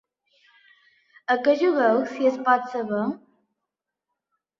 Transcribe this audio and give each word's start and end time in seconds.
A 1.33 1.35
què 1.47 1.53
jugueu, 1.59 1.99
si 2.13 2.29
es 2.31 2.39
pot 2.47 2.65
saber? 2.71 3.03